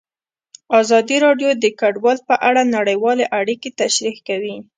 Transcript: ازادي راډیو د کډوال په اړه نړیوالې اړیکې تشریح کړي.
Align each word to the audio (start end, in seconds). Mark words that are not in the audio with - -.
ازادي 0.81 1.17
راډیو 1.25 1.49
د 1.63 1.65
کډوال 1.79 2.17
په 2.29 2.35
اړه 2.47 2.61
نړیوالې 2.75 3.25
اړیکې 3.39 3.69
تشریح 3.81 4.17
کړي. 4.27 4.55